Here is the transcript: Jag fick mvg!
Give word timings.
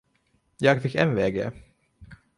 Jag 0.57 0.81
fick 0.81 0.95
mvg! 0.95 1.51